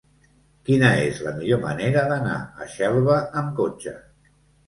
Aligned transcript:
Quina 0.69 0.87
és 1.01 1.19
la 1.25 1.33
millor 1.41 1.59
manera 1.65 2.05
d'anar 2.13 2.39
a 2.65 2.69
Xelva 2.77 3.21
amb 3.43 3.55
cotxe? 3.61 3.95